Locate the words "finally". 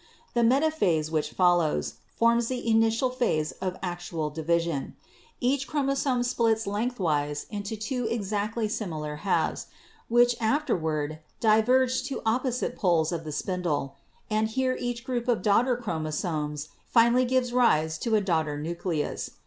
16.87-17.23